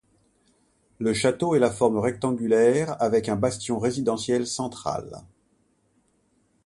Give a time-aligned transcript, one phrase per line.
[0.97, 5.21] Le château est de forme rectangulaire avec un bastion résidentiel central.